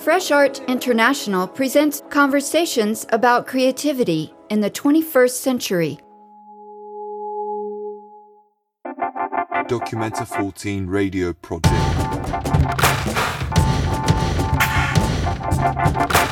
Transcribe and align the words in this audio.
Fresh 0.00 0.30
Art 0.30 0.60
International 0.66 1.46
presents 1.46 2.02
conversations 2.10 3.06
about 3.10 3.46
creativity 3.46 4.34
in 4.48 4.60
the 4.60 4.70
21st 4.70 5.30
century. 5.30 5.98
Documenta 9.68 10.26
14 10.26 10.86
radio 10.88 11.32
project. 11.32 11.74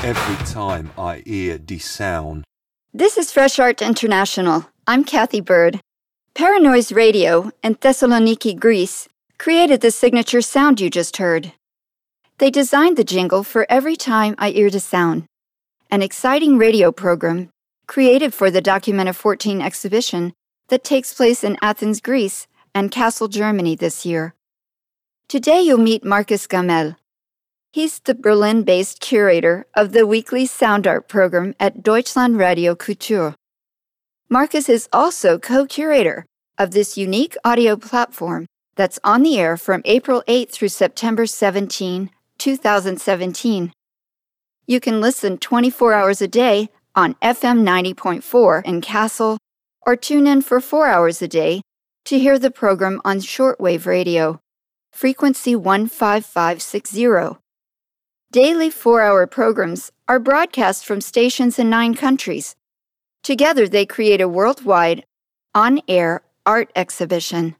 Every 0.04 0.46
time 0.46 0.90
I 0.98 1.22
hear 1.24 1.58
the 1.58 1.78
sound. 1.78 2.44
This 2.92 3.16
is 3.16 3.30
Fresh 3.30 3.58
Art 3.58 3.80
International. 3.80 4.66
I'm 4.88 5.04
Cathy 5.04 5.42
Byrd. 5.42 5.80
Paranoise 6.34 6.92
Radio 6.92 7.52
and 7.62 7.78
Thessaloniki, 7.78 8.58
Greece, 8.58 9.06
created 9.36 9.82
the 9.82 9.90
signature 9.90 10.40
sound 10.40 10.80
you 10.80 10.88
just 10.88 11.18
heard. 11.18 11.52
They 12.38 12.50
designed 12.50 12.96
the 12.96 13.04
jingle 13.04 13.44
for 13.44 13.66
Every 13.68 13.96
Time 13.96 14.34
I 14.38 14.48
Hear 14.48 14.70
the 14.70 14.80
Sound, 14.80 15.26
an 15.90 16.00
exciting 16.00 16.56
radio 16.56 16.90
program 16.90 17.50
created 17.86 18.32
for 18.32 18.50
the 18.50 18.62
Documenta 18.62 19.14
14 19.14 19.60
exhibition 19.60 20.32
that 20.70 20.84
takes 20.84 21.12
place 21.12 21.44
in 21.44 21.58
Athens, 21.60 22.00
Greece, 22.00 22.46
and 22.74 22.90
Kassel, 22.90 23.28
Germany 23.28 23.76
this 23.76 24.06
year. 24.06 24.32
Today 25.28 25.60
you'll 25.60 25.76
meet 25.76 26.02
Marcus 26.02 26.46
Gammel. 26.46 26.96
He's 27.74 27.98
the 27.98 28.14
Berlin 28.14 28.62
based 28.62 29.00
curator 29.00 29.66
of 29.74 29.92
the 29.92 30.06
weekly 30.06 30.46
sound 30.46 30.86
art 30.86 31.08
program 31.08 31.54
at 31.60 31.82
Deutschlandradio 31.82 32.74
Kultur. 32.74 33.34
Markus 34.30 34.68
is 34.68 34.90
also 34.92 35.38
co 35.38 35.64
curator 35.64 36.26
of 36.58 36.72
this 36.72 36.98
unique 36.98 37.34
audio 37.44 37.76
platform 37.76 38.44
that's 38.76 38.98
on 39.02 39.22
the 39.22 39.38
air 39.38 39.56
from 39.56 39.80
April 39.86 40.22
8 40.26 40.52
through 40.52 40.68
September 40.68 41.24
17, 41.24 42.10
2017. 42.36 43.72
You 44.66 44.80
can 44.80 45.00
listen 45.00 45.38
24 45.38 45.94
hours 45.94 46.20
a 46.20 46.28
day 46.28 46.68
on 46.94 47.14
FM 47.22 47.62
90.4 47.62 48.66
in 48.66 48.82
Kassel 48.82 49.38
or 49.86 49.96
tune 49.96 50.26
in 50.26 50.42
for 50.42 50.60
four 50.60 50.88
hours 50.88 51.22
a 51.22 51.28
day 51.28 51.62
to 52.04 52.18
hear 52.18 52.38
the 52.38 52.50
program 52.50 53.00
on 53.06 53.20
shortwave 53.20 53.86
radio, 53.86 54.40
frequency 54.92 55.54
15560. 55.54 57.38
Daily 58.30 58.68
four 58.68 59.00
hour 59.00 59.26
programs 59.26 59.90
are 60.06 60.18
broadcast 60.18 60.84
from 60.84 61.00
stations 61.00 61.58
in 61.58 61.70
nine 61.70 61.94
countries. 61.94 62.54
Together, 63.22 63.68
they 63.68 63.84
create 63.84 64.20
a 64.20 64.28
worldwide, 64.28 65.04
on 65.54 65.80
air 65.88 66.22
art 66.46 66.70
exhibition. 66.76 67.56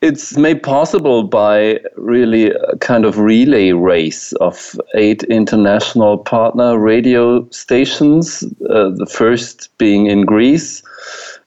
It's 0.00 0.36
made 0.36 0.64
possible 0.64 1.22
by 1.22 1.78
really 1.96 2.50
a 2.50 2.76
kind 2.80 3.04
of 3.04 3.18
relay 3.18 3.70
race 3.70 4.32
of 4.40 4.74
eight 4.96 5.22
international 5.24 6.18
partner 6.18 6.76
radio 6.76 7.48
stations, 7.50 8.42
uh, 8.68 8.90
the 8.90 9.06
first 9.06 9.68
being 9.78 10.06
in 10.06 10.22
Greece, 10.22 10.82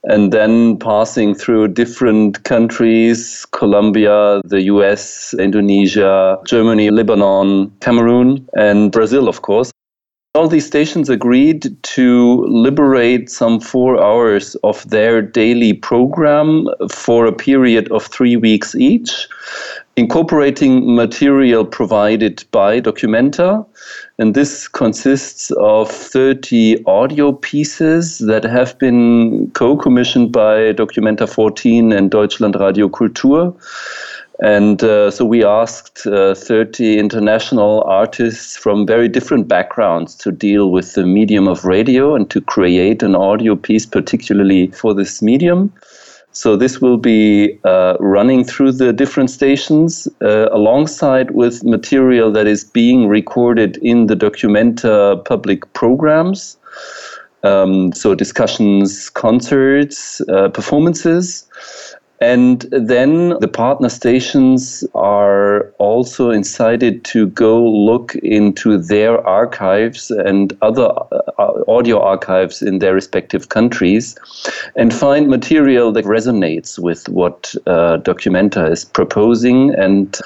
and 0.05 0.31
then 0.31 0.77
passing 0.77 1.35
through 1.35 1.67
different 1.69 2.45
countries 2.45 3.45
Colombia, 3.51 4.41
the 4.45 4.61
US, 4.75 5.33
Indonesia, 5.33 6.37
Germany, 6.45 6.91
Lebanon, 6.91 7.71
Cameroon, 7.81 8.47
and 8.53 8.89
Brazil, 8.89 9.27
of 9.27 9.41
course. 9.41 9.71
All 10.35 10.49
these 10.49 10.65
stations 10.65 11.07
agreed 11.07 11.73
to 11.81 12.45
liberate 12.49 13.29
some 13.29 13.61
four 13.61 14.03
hours 14.03 14.55
of 14.65 14.87
their 14.89 15.21
daily 15.21 15.71
program 15.71 16.67
for 16.91 17.25
a 17.25 17.31
period 17.31 17.89
of 17.93 18.03
three 18.07 18.35
weeks 18.35 18.75
each, 18.75 19.29
incorporating 19.95 20.93
material 20.93 21.63
provided 21.63 22.43
by 22.51 22.81
Documenta. 22.81 23.65
And 24.19 24.33
this 24.33 24.67
consists 24.67 25.51
of 25.51 25.89
30 25.89 26.83
audio 26.85 27.31
pieces 27.31 28.19
that 28.19 28.43
have 28.43 28.77
been 28.77 29.51
co 29.51 29.77
commissioned 29.77 30.33
by 30.33 30.73
Documenta 30.73 31.29
14 31.29 31.93
and 31.93 32.11
Deutschlandradio 32.11 32.89
Kultur 32.89 33.55
and 34.39 34.83
uh, 34.83 35.11
so 35.11 35.23
we 35.23 35.43
asked 35.45 36.05
uh, 36.07 36.35
30 36.35 36.99
international 36.99 37.83
artists 37.83 38.57
from 38.57 38.85
very 38.85 39.07
different 39.07 39.47
backgrounds 39.47 40.15
to 40.15 40.31
deal 40.31 40.71
with 40.71 40.93
the 40.93 41.05
medium 41.05 41.47
of 41.47 41.63
radio 41.63 42.15
and 42.15 42.29
to 42.31 42.41
create 42.41 43.01
an 43.01 43.15
audio 43.15 43.55
piece 43.55 43.85
particularly 43.85 44.67
for 44.71 44.93
this 44.93 45.21
medium. 45.21 45.71
So 46.35 46.57
this 46.57 46.81
will 46.81 46.97
be 46.97 47.57
uh, 47.63 47.95
running 48.01 48.43
through 48.43 48.73
the 48.73 48.91
different 48.91 49.29
stations 49.29 50.05
uh, 50.21 50.49
alongside 50.51 51.31
with 51.31 51.63
material 51.63 52.29
that 52.33 52.45
is 52.45 52.65
being 52.65 53.07
recorded 53.07 53.77
in 53.77 54.07
the 54.07 54.15
Documenta 54.15 55.23
public 55.23 55.71
programs. 55.71 56.57
Um, 57.43 57.93
so 57.93 58.15
discussions, 58.15 59.09
concerts, 59.11 60.19
uh, 60.27 60.49
performances. 60.49 61.47
And 62.21 62.61
then 62.71 63.37
the 63.39 63.47
partner 63.47 63.89
stations 63.89 64.85
are 64.95 65.71
also 65.79 66.29
incited 66.29 67.03
to 67.05 67.27
go 67.27 67.61
look 67.61 68.15
into 68.15 68.77
their 68.77 69.19
archives 69.27 70.11
and 70.11 70.57
other 70.61 70.93
uh, 71.37 71.63
audio 71.67 71.99
archives 72.01 72.61
in 72.61 72.79
their 72.79 72.93
respective 72.93 73.49
countries 73.49 74.15
and 74.77 74.93
find 74.93 75.27
material 75.27 75.91
that 75.91 76.05
resonates 76.05 76.79
with 76.79 77.09
what 77.09 77.53
uh, 77.67 77.97
Documenta 77.97 78.71
is 78.71 78.85
proposing 78.85 79.75
and 79.75 80.17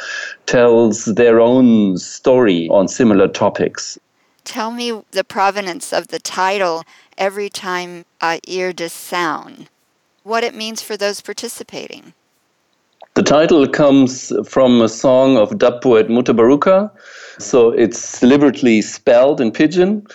tells 0.46 1.06
their 1.06 1.40
own 1.40 1.98
story 1.98 2.70
on 2.70 2.88
similar 2.88 3.28
topics. 3.28 3.98
Tell 4.44 4.72
me 4.72 5.02
the 5.12 5.24
provenance 5.24 5.92
of 5.92 6.10
the 6.10 6.20
title 6.20 6.84
every 7.18 7.50
time 7.50 8.06
I 8.22 8.40
hear 8.46 8.74
this 8.74 8.94
sound 8.94 9.70
what 10.30 10.44
it 10.44 10.56
means 10.56 10.82
for 10.82 10.96
those 10.96 11.20
participating. 11.20 12.14
The 13.16 13.24
title 13.24 13.68
comes 13.68 14.32
from 14.48 14.82
a 14.82 14.88
song 14.88 15.36
of 15.36 15.58
dub 15.58 15.82
poet 15.82 16.08
Mutabaruka. 16.08 16.90
So 17.40 17.72
it's 17.72 18.20
deliberately 18.20 18.82
spelled 18.82 19.42
in 19.42 19.52
pidgin. 19.52 20.06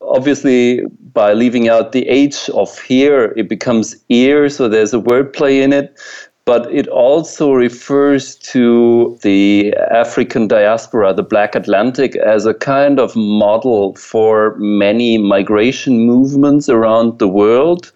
Obviously, 0.00 0.82
by 1.12 1.32
leaving 1.32 1.68
out 1.68 1.92
the 1.92 2.06
H 2.08 2.48
of 2.50 2.78
here, 2.80 3.34
it 3.36 3.48
becomes 3.48 3.96
ear, 4.08 4.48
so 4.48 4.68
there's 4.68 4.94
a 4.94 5.00
wordplay 5.00 5.62
in 5.62 5.72
it. 5.72 5.98
But 6.44 6.72
it 6.72 6.86
also 6.86 7.52
refers 7.52 8.36
to 8.52 9.18
the 9.22 9.74
African 9.90 10.46
diaspora, 10.46 11.12
the 11.12 11.24
Black 11.24 11.56
Atlantic, 11.56 12.14
as 12.16 12.46
a 12.46 12.54
kind 12.54 13.00
of 13.00 13.16
model 13.16 13.96
for 13.96 14.54
many 14.58 15.18
migration 15.18 16.06
movements 16.06 16.68
around 16.68 17.18
the 17.18 17.26
world 17.26 17.90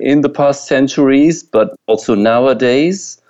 in 0.00 0.22
the 0.22 0.28
past 0.28 0.66
centuries, 0.66 1.42
but 1.42 1.74
also 1.86 2.14
nowadays. 2.14 3.20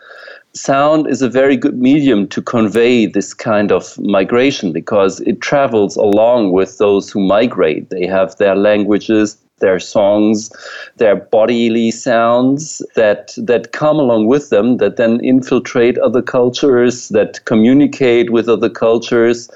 Sound 0.52 1.06
is 1.06 1.22
a 1.22 1.28
very 1.28 1.56
good 1.56 1.78
medium 1.78 2.26
to 2.28 2.42
convey 2.42 3.06
this 3.06 3.32
kind 3.34 3.70
of 3.70 3.96
migration 4.00 4.72
because 4.72 5.20
it 5.20 5.40
travels 5.40 5.94
along 5.96 6.50
with 6.50 6.78
those 6.78 7.08
who 7.08 7.20
migrate. 7.20 7.90
They 7.90 8.06
have 8.06 8.36
their 8.36 8.56
languages, 8.56 9.38
their 9.60 9.78
songs, 9.78 10.50
their 10.96 11.14
bodily 11.14 11.92
sounds 11.92 12.82
that 12.96 13.34
that 13.36 13.72
come 13.72 13.98
along 13.98 14.26
with 14.26 14.50
them 14.50 14.78
that 14.78 14.96
then 14.96 15.20
infiltrate 15.20 15.98
other 15.98 16.22
cultures, 16.22 17.10
that 17.10 17.44
communicate 17.44 18.30
with 18.30 18.48
other 18.48 18.70
cultures, 18.70 19.48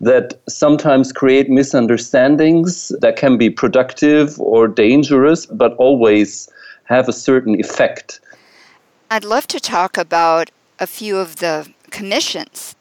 that 0.00 0.38
sometimes 0.48 1.12
create 1.12 1.48
misunderstandings 1.48 2.92
that 3.00 3.16
can 3.16 3.38
be 3.38 3.48
productive 3.48 4.38
or 4.38 4.68
dangerous, 4.68 5.46
but 5.46 5.74
always 5.76 6.48
have 6.92 7.08
a 7.08 7.12
certain 7.12 7.58
effect. 7.58 8.20
I'd 9.10 9.24
love 9.24 9.46
to 9.48 9.60
talk 9.60 9.96
about 9.96 10.50
a 10.78 10.86
few 10.86 11.18
of 11.18 11.36
the 11.36 11.72
commissions. 11.90 12.74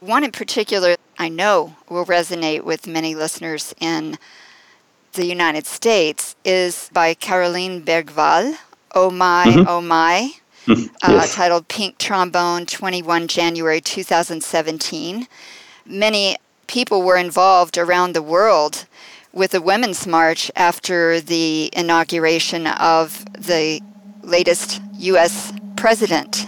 One 0.00 0.24
in 0.24 0.32
particular 0.32 0.96
I 1.18 1.28
know 1.28 1.76
will 1.88 2.04
resonate 2.04 2.62
with 2.62 2.86
many 2.86 3.14
listeners 3.14 3.74
in 3.80 4.18
the 5.12 5.24
United 5.24 5.66
States 5.66 6.36
is 6.44 6.90
by 6.92 7.14
Caroline 7.14 7.82
Bergvall, 7.82 8.56
Oh 8.94 9.10
My, 9.10 9.44
mm-hmm. 9.46 9.68
Oh 9.68 9.80
My, 9.80 10.32
mm-hmm. 10.66 10.94
uh, 11.02 11.14
yes. 11.14 11.34
titled 11.34 11.68
Pink 11.68 11.98
Trombone, 11.98 12.66
21 12.66 13.28
January 13.28 13.80
2017. 13.80 15.26
Many 15.86 16.36
people 16.66 17.02
were 17.02 17.16
involved 17.16 17.78
around 17.78 18.12
the 18.12 18.22
world 18.22 18.86
with 19.36 19.54
a 19.54 19.60
women's 19.60 20.06
march 20.06 20.50
after 20.56 21.20
the 21.20 21.70
inauguration 21.74 22.66
of 22.66 23.24
the 23.34 23.80
latest 24.22 24.80
U.S. 24.94 25.52
president. 25.76 26.46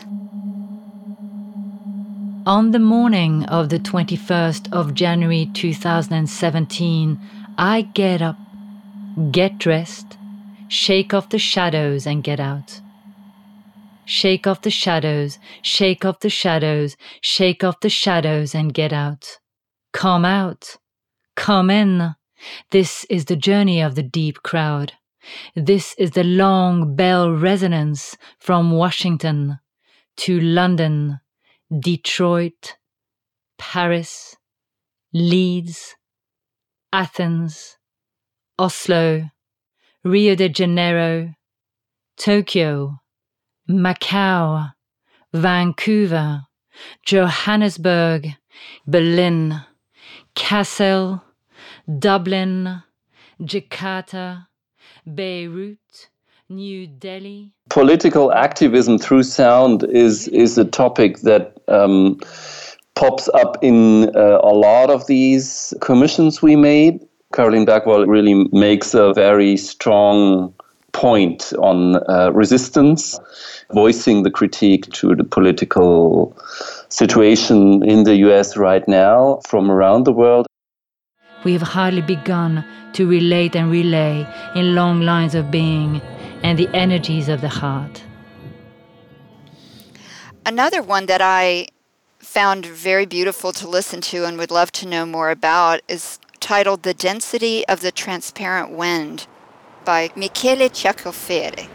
On 2.46 2.70
the 2.70 2.78
morning 2.78 3.44
of 3.44 3.68
the 3.68 3.78
21st 3.78 4.72
of 4.72 4.94
January 4.94 5.50
2017, 5.52 7.20
I 7.58 7.82
get 7.82 8.22
up, 8.22 8.36
get 9.30 9.58
dressed, 9.58 10.18
Shake 10.68 11.14
off 11.14 11.30
the 11.30 11.38
shadows 11.38 12.06
and 12.06 12.22
get 12.22 12.38
out. 12.38 12.82
Shake 14.04 14.46
off 14.46 14.60
the 14.60 14.70
shadows, 14.70 15.38
shake 15.62 16.04
off 16.04 16.20
the 16.20 16.28
shadows, 16.28 16.96
shake 17.22 17.64
off 17.64 17.80
the 17.80 17.88
shadows 17.88 18.54
and 18.54 18.74
get 18.74 18.92
out. 18.92 19.38
Come 19.94 20.26
out. 20.26 20.76
Come 21.36 21.70
in. 21.70 22.14
This 22.70 23.04
is 23.10 23.26
the 23.26 23.36
journey 23.36 23.80
of 23.80 23.94
the 23.94 24.02
deep 24.02 24.42
crowd. 24.42 24.92
This 25.54 25.94
is 25.98 26.12
the 26.12 26.24
long 26.24 26.94
bell 26.96 27.30
resonance 27.30 28.16
from 28.38 28.70
Washington 28.70 29.58
to 30.18 30.40
London, 30.40 31.20
Detroit, 31.78 32.76
Paris, 33.58 34.36
Leeds, 35.12 35.96
Athens, 36.92 37.76
Oslo, 38.58 39.30
Rio 40.04 40.34
de 40.34 40.48
Janeiro, 40.48 41.34
Tokyo, 42.16 43.00
Macau, 43.68 44.72
Vancouver, 45.32 46.42
Johannesburg, 47.04 48.28
Berlin, 48.86 49.62
Kassel, 50.34 51.22
Dublin, 51.88 52.82
Jakarta, 53.40 54.46
Beirut, 55.14 56.10
New 56.50 56.86
Delhi. 56.86 57.52
Political 57.70 58.32
activism 58.32 58.98
through 58.98 59.22
sound 59.22 59.84
is 59.84 60.28
is 60.28 60.58
a 60.58 60.64
topic 60.64 61.20
that 61.20 61.56
um, 61.68 62.20
pops 62.94 63.28
up 63.30 63.56
in 63.62 64.14
uh, 64.14 64.40
a 64.42 64.52
lot 64.52 64.90
of 64.90 65.06
these 65.06 65.72
commissions 65.80 66.42
we 66.42 66.56
made. 66.56 67.00
Caroline 67.32 67.64
Bergvall 67.64 68.06
really 68.06 68.48
makes 68.52 68.92
a 68.94 69.12
very 69.14 69.56
strong 69.56 70.52
point 70.92 71.52
on 71.58 71.96
uh, 72.10 72.30
resistance, 72.32 73.18
voicing 73.72 74.24
the 74.24 74.30
critique 74.30 74.90
to 74.92 75.14
the 75.14 75.24
political 75.24 76.36
situation 76.88 77.82
in 77.82 78.04
the 78.04 78.16
US 78.28 78.56
right 78.56 78.86
now 78.88 79.40
from 79.46 79.70
around 79.70 80.04
the 80.04 80.12
world. 80.12 80.46
We 81.44 81.52
have 81.52 81.62
hardly 81.62 82.02
begun 82.02 82.64
to 82.94 83.06
relate 83.06 83.54
and 83.54 83.70
relay 83.70 84.26
in 84.54 84.74
long 84.74 85.02
lines 85.02 85.34
of 85.34 85.50
being 85.50 86.00
and 86.42 86.58
the 86.58 86.68
energies 86.74 87.28
of 87.28 87.40
the 87.40 87.48
heart. 87.48 88.02
Another 90.44 90.82
one 90.82 91.06
that 91.06 91.20
I 91.20 91.68
found 92.18 92.66
very 92.66 93.06
beautiful 93.06 93.52
to 93.52 93.68
listen 93.68 94.00
to 94.00 94.24
and 94.24 94.38
would 94.38 94.50
love 94.50 94.72
to 94.72 94.86
know 94.86 95.06
more 95.06 95.30
about 95.30 95.80
is 95.88 96.18
titled 96.40 96.82
The 96.82 96.94
Density 96.94 97.66
of 97.68 97.80
the 97.80 97.92
Transparent 97.92 98.70
Wind 98.70 99.26
by 99.84 100.10
Michele 100.16 100.68
Ciacciofera 100.68 101.68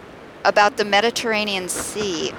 about 0.45 0.77
the 0.77 0.85
Mediterranean 0.85 1.69
Sea 1.69 2.31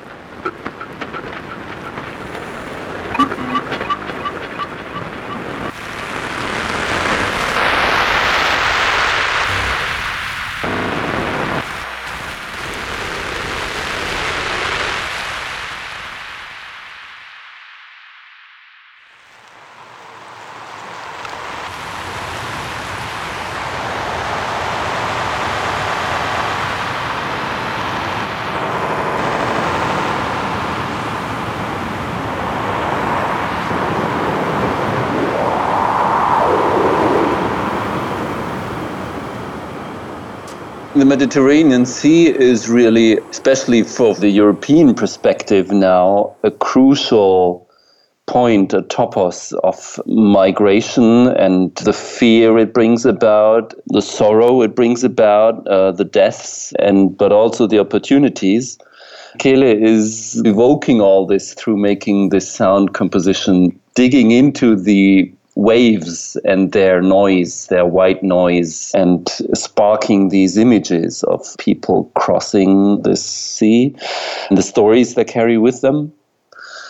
The 40.96 41.04
Mediterranean 41.04 41.86
Sea 41.86 42.28
is 42.28 42.68
really, 42.68 43.18
especially 43.30 43.82
for 43.82 44.14
the 44.14 44.28
European 44.28 44.94
perspective 44.94 45.72
now, 45.72 46.36
a 46.44 46.52
crucial 46.52 47.68
point, 48.26 48.72
a 48.72 48.82
topos 48.82 49.52
of 49.64 49.98
migration 50.06 51.26
and 51.36 51.74
the 51.74 51.92
fear 51.92 52.56
it 52.58 52.72
brings 52.72 53.04
about, 53.04 53.74
the 53.88 54.00
sorrow 54.00 54.62
it 54.62 54.76
brings 54.76 55.02
about, 55.02 55.66
uh, 55.66 55.90
the 55.90 56.04
deaths, 56.04 56.72
and 56.78 57.18
but 57.18 57.32
also 57.32 57.66
the 57.66 57.80
opportunities. 57.80 58.78
Kele 59.40 59.66
is 59.66 60.40
evoking 60.44 61.00
all 61.00 61.26
this 61.26 61.54
through 61.54 61.76
making 61.76 62.28
this 62.28 62.48
sound 62.48 62.94
composition, 62.94 63.76
digging 63.96 64.30
into 64.30 64.76
the 64.76 65.32
waves 65.56 66.36
and 66.44 66.72
their 66.72 67.00
noise, 67.00 67.66
their 67.68 67.86
white 67.86 68.22
noise, 68.22 68.90
and 68.94 69.28
sparking 69.54 70.28
these 70.28 70.56
images 70.56 71.22
of 71.24 71.56
people 71.58 72.10
crossing 72.16 73.02
the 73.02 73.16
sea 73.16 73.94
and 74.48 74.58
the 74.58 74.62
stories 74.62 75.14
they 75.14 75.24
carry 75.24 75.58
with 75.58 75.80
them. 75.80 76.12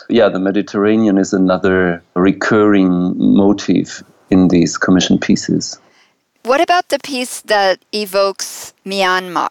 Yeah, 0.08 0.28
the 0.28 0.38
Mediterranean 0.38 1.18
is 1.18 1.32
another 1.32 2.02
recurring 2.14 3.14
motif 3.16 4.02
in 4.30 4.48
these 4.48 4.76
commission 4.76 5.18
pieces. 5.18 5.78
What 6.44 6.60
about 6.60 6.88
the 6.90 6.98
piece 6.98 7.40
that 7.42 7.78
evokes 7.92 8.74
Myanmar 8.84 9.48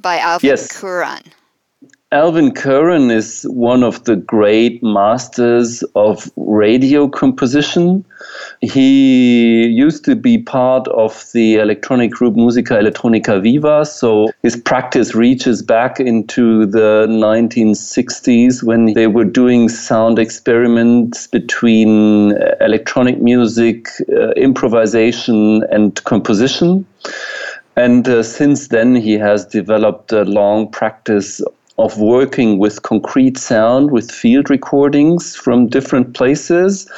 by 0.00 0.18
Alvin 0.18 0.48
Yes. 0.48 0.80
Curran? 0.80 1.22
Alvin 2.10 2.54
Curran 2.54 3.10
is 3.10 3.42
one 3.50 3.82
of 3.82 4.04
the 4.04 4.16
great 4.16 4.82
masters 4.82 5.82
of 5.94 6.30
radio 6.36 7.06
composition. 7.06 8.02
He 8.62 9.66
used 9.66 10.06
to 10.06 10.16
be 10.16 10.38
part 10.38 10.88
of 10.88 11.22
the 11.34 11.56
electronic 11.56 12.10
group 12.10 12.34
Musica 12.34 12.78
Elettronica 12.78 13.42
Viva, 13.42 13.84
so 13.84 14.30
his 14.42 14.56
practice 14.56 15.14
reaches 15.14 15.60
back 15.60 16.00
into 16.00 16.64
the 16.64 17.06
1960s 17.10 18.62
when 18.62 18.94
they 18.94 19.06
were 19.06 19.26
doing 19.26 19.68
sound 19.68 20.18
experiments 20.18 21.26
between 21.26 22.32
electronic 22.62 23.20
music, 23.20 23.86
uh, 24.10 24.30
improvisation, 24.30 25.62
and 25.64 26.02
composition. 26.04 26.86
And 27.76 28.08
uh, 28.08 28.22
since 28.22 28.68
then, 28.68 28.96
he 28.96 29.12
has 29.18 29.44
developed 29.44 30.10
a 30.10 30.24
long 30.24 30.70
practice 30.70 31.42
of 31.78 31.98
working 31.98 32.58
with 32.58 32.82
concrete 32.82 33.38
sound, 33.38 33.92
with 33.92 34.10
field 34.10 34.50
recordings 34.50 35.36
from 35.36 35.68
different 35.68 36.14
places. 36.14 36.90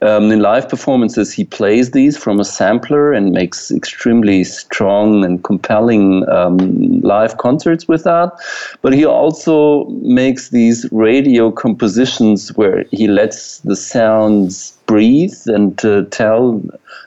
Um, 0.00 0.32
in 0.32 0.40
live 0.40 0.68
performances, 0.68 1.32
he 1.32 1.44
plays 1.44 1.90
these 1.90 2.16
from 2.16 2.40
a 2.40 2.44
sampler 2.44 3.12
and 3.12 3.32
makes 3.32 3.70
extremely 3.70 4.44
strong 4.44 5.24
and 5.24 5.44
compelling 5.44 6.26
um, 6.30 7.00
live 7.02 7.36
concerts 7.36 7.86
with 7.86 8.04
that. 8.04 8.32
But 8.80 8.94
he 8.94 9.04
also 9.04 9.84
makes 10.00 10.48
these 10.48 10.90
radio 10.92 11.50
compositions 11.50 12.56
where 12.56 12.84
he 12.90 13.08
lets 13.08 13.58
the 13.58 13.76
sounds 13.76 14.72
breathe 14.86 15.38
and 15.46 15.84
uh, 15.84 16.02
tell 16.10 16.62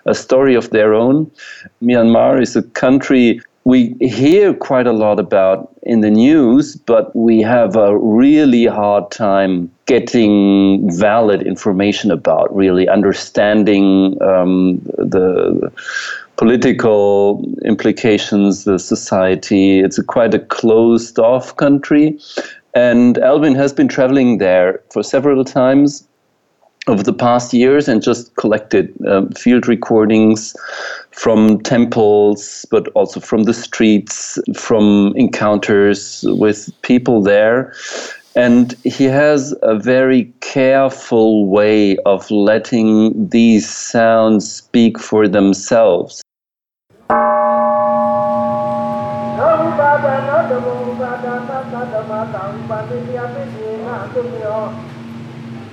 a 0.05 0.13
story 0.13 0.53
of 0.53 0.69
their 0.69 0.93
own. 0.93 1.29
Myanmar 1.81 2.41
is 2.41 2.55
a 2.55 2.63
country 2.63 3.41
we 3.65 3.95
hear 3.99 4.53
quite 4.53 4.85
a 4.85 4.93
lot 4.93 5.19
about 5.19 5.75
in 5.81 6.01
the 6.01 6.11
news, 6.11 6.75
but 6.75 7.13
we 7.15 7.41
have 7.41 7.75
a 7.75 7.97
really 7.97 8.67
hard 8.67 9.09
time 9.09 9.71
getting 9.87 10.89
valid 10.95 11.41
information 11.41 12.11
about, 12.11 12.55
really 12.55 12.87
understanding 12.87 14.21
um, 14.21 14.77
the 14.99 15.71
political 16.37 17.43
implications, 17.63 18.65
the 18.65 18.77
society. 18.77 19.79
It's 19.79 19.97
a 19.97 20.03
quite 20.03 20.35
a 20.35 20.39
closed 20.39 21.17
off 21.17 21.57
country. 21.57 22.19
And 22.75 23.17
Alvin 23.17 23.55
has 23.55 23.73
been 23.73 23.87
traveling 23.87 24.37
there 24.37 24.81
for 24.91 25.01
several 25.01 25.43
times 25.43 26.07
over 26.87 27.03
the 27.03 27.13
past 27.13 27.53
years 27.53 27.87
and 27.87 28.01
just 28.01 28.35
collected 28.35 28.93
um, 29.07 29.29
field 29.31 29.67
recordings 29.67 30.55
from 31.11 31.59
temples, 31.61 32.65
but 32.69 32.87
also 32.89 33.19
from 33.19 33.43
the 33.43 33.53
streets, 33.53 34.37
from 34.55 35.13
encounters 35.15 36.23
with 36.27 36.69
people 36.81 37.21
there. 37.21 37.73
And 38.35 38.73
he 38.83 39.05
has 39.05 39.55
a 39.61 39.79
very 39.79 40.25
careful 40.41 41.47
way 41.47 41.97
of 42.05 42.29
letting 42.29 43.29
these 43.29 43.69
sounds 43.69 44.51
speak 44.51 44.99
for 44.99 45.27
themselves. 45.27 46.21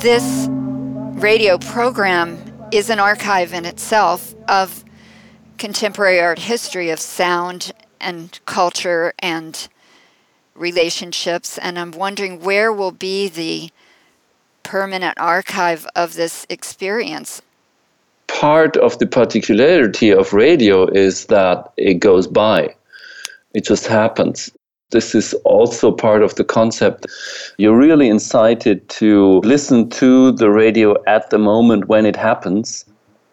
This 0.00 0.48
radio 1.20 1.58
program 1.58 2.38
is 2.70 2.88
an 2.88 3.00
archive 3.00 3.52
in 3.52 3.64
itself 3.64 4.32
of 4.46 4.84
contemporary 5.58 6.20
art 6.20 6.38
history 6.38 6.90
of 6.90 7.00
sound 7.00 7.72
and 8.00 8.38
culture 8.46 9.12
and 9.18 9.68
relationships. 10.54 11.58
And 11.58 11.78
I'm 11.78 11.90
wondering 11.92 12.40
where 12.40 12.72
will 12.72 12.92
be 12.92 13.28
the 13.28 13.70
permanent 14.62 15.18
archive 15.18 15.86
of 15.96 16.14
this 16.14 16.46
experience? 16.48 17.42
Part 18.26 18.76
of 18.76 18.98
the 18.98 19.06
particularity 19.06 20.10
of 20.12 20.32
radio 20.32 20.86
is 20.86 21.26
that 21.26 21.72
it 21.76 21.94
goes 21.94 22.26
by, 22.26 22.74
it 23.54 23.64
just 23.64 23.86
happens. 23.86 24.50
This 24.90 25.14
is 25.14 25.34
also 25.44 25.92
part 25.92 26.22
of 26.22 26.34
the 26.36 26.44
concept. 26.44 27.06
You're 27.58 27.76
really 27.76 28.08
incited 28.08 28.88
to 28.90 29.40
listen 29.40 29.90
to 29.90 30.32
the 30.32 30.50
radio 30.50 30.96
at 31.06 31.30
the 31.30 31.38
moment 31.38 31.88
when 31.88 32.06
it 32.06 32.16
happens. 32.16 32.84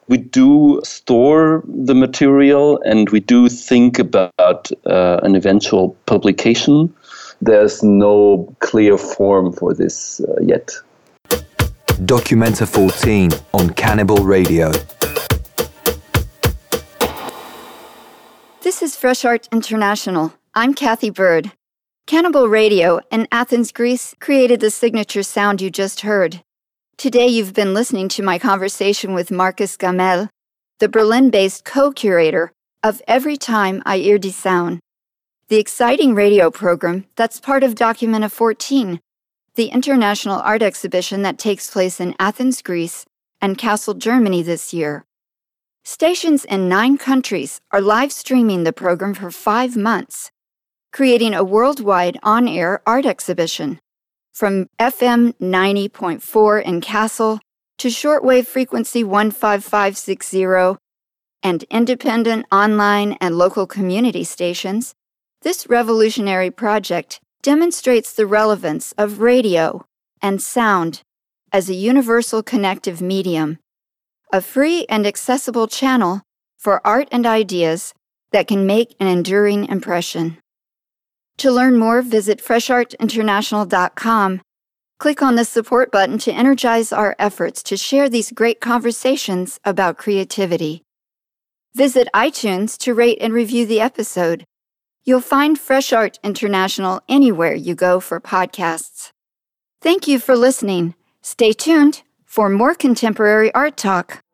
We 0.07 0.17
do 0.17 0.81
store 0.83 1.63
the 1.67 1.95
material 1.95 2.79
and 2.85 3.09
we 3.09 3.19
do 3.19 3.49
think 3.49 3.97
about 3.97 4.69
uh, 4.85 5.19
an 5.23 5.35
eventual 5.35 5.97
publication. 6.05 6.93
There's 7.41 7.81
no 7.81 8.55
clear 8.59 8.99
form 8.99 9.51
for 9.51 9.73
this 9.73 10.21
uh, 10.21 10.41
yet. 10.41 10.71
Documenta 12.05 12.67
14 12.67 13.31
on 13.53 13.71
Cannibal 13.71 14.17
Radio. 14.17 14.71
This 18.61 18.83
is 18.83 18.95
Fresh 18.95 19.25
Art 19.25 19.47
International. 19.51 20.33
I'm 20.53 20.75
Cathy 20.75 21.09
Byrd. 21.09 21.51
Cannibal 22.05 22.47
Radio 22.47 22.99
in 23.09 23.27
Athens, 23.31 23.71
Greece 23.71 24.13
created 24.19 24.59
the 24.59 24.69
signature 24.69 25.23
sound 25.23 25.61
you 25.61 25.71
just 25.71 26.01
heard. 26.01 26.43
Today 26.97 27.27
you've 27.27 27.53
been 27.53 27.73
listening 27.73 28.07
to 28.09 28.23
my 28.23 28.39
conversation 28.39 29.13
with 29.13 29.29
Marcus 29.29 29.75
Gammel, 29.75 30.29
the 30.79 30.87
Berlin 30.87 31.29
based 31.29 31.65
co 31.65 31.91
curator 31.91 32.53
of 32.83 33.01
Every 33.05 33.35
Time 33.35 33.83
I 33.85 33.97
Hear 33.97 34.17
Die 34.17 34.29
Sound, 34.29 34.79
the 35.49 35.57
exciting 35.57 36.15
radio 36.15 36.49
program 36.49 37.05
that's 37.17 37.41
part 37.41 37.63
of 37.63 37.75
Documenta 37.75 38.31
14, 38.31 39.01
the 39.55 39.67
international 39.67 40.39
art 40.39 40.61
exhibition 40.61 41.21
that 41.23 41.37
takes 41.37 41.69
place 41.69 41.99
in 41.99 42.15
Athens, 42.17 42.61
Greece, 42.61 43.05
and 43.41 43.57
Kassel, 43.57 43.97
Germany 43.97 44.41
this 44.41 44.73
year. 44.73 45.03
Stations 45.83 46.45
in 46.45 46.69
nine 46.69 46.97
countries 46.97 47.59
are 47.71 47.81
live 47.81 48.13
streaming 48.13 48.63
the 48.63 48.71
program 48.71 49.13
for 49.13 49.31
five 49.31 49.75
months, 49.75 50.31
creating 50.93 51.33
a 51.33 51.43
worldwide 51.43 52.17
on 52.23 52.47
air 52.47 52.81
art 52.87 53.05
exhibition. 53.05 53.81
From 54.35 54.67
FM 54.77 55.33
90.4 55.39 56.61
in 56.61 56.81
Kassel 56.81 57.39
to 57.77 57.87
shortwave 57.87 58.45
frequency 58.45 59.01
15560 59.01 60.77
and 61.41 61.63
independent 61.71 62.45
online 62.51 63.13
and 63.21 63.37
local 63.37 63.65
community 63.65 64.25
stations, 64.25 64.93
this 65.43 65.69
revolutionary 65.69 66.51
project 66.51 67.21
demonstrates 67.43 68.11
the 68.11 68.27
relevance 68.27 68.91
of 68.97 69.21
radio 69.21 69.85
and 70.21 70.41
sound 70.41 71.01
as 71.53 71.69
a 71.69 71.73
universal 71.73 72.43
connective 72.43 73.01
medium 73.01 73.57
a 74.33 74.41
free 74.41 74.85
and 74.89 75.07
accessible 75.07 75.65
channel 75.65 76.21
for 76.57 76.85
art 76.85 77.07
and 77.09 77.25
ideas 77.25 77.93
that 78.33 78.49
can 78.49 78.67
make 78.67 78.97
an 78.99 79.07
enduring 79.07 79.63
impression. 79.69 80.37
To 81.39 81.51
learn 81.51 81.77
more, 81.77 82.01
visit 82.01 82.41
freshartinternational.com. 82.43 84.41
Click 84.97 85.21
on 85.21 85.35
the 85.35 85.45
support 85.45 85.91
button 85.91 86.17
to 86.19 86.31
energize 86.31 86.93
our 86.93 87.15
efforts 87.19 87.61
to 87.63 87.75
share 87.75 88.07
these 88.07 88.31
great 88.31 88.61
conversations 88.61 89.59
about 89.65 89.97
creativity. 89.97 90.81
Visit 91.75 92.07
iTunes 92.15 92.77
to 92.77 92.93
rate 92.93 93.17
and 93.19 93.33
review 93.33 93.65
the 93.65 93.81
episode. 93.81 94.45
You'll 95.03 95.19
find 95.19 95.59
Fresh 95.59 95.91
Art 95.91 96.17
International 96.23 97.01
anywhere 97.09 97.53
you 97.53 97.75
go 97.75 97.99
for 97.99 98.21
podcasts. 98.21 99.11
Thank 99.81 100.07
you 100.07 100.19
for 100.19 100.37
listening. 100.37 100.95
Stay 101.21 101.51
tuned 101.51 102.01
for 102.23 102.49
more 102.49 102.73
contemporary 102.73 103.53
art 103.53 103.77
talk. 103.77 104.24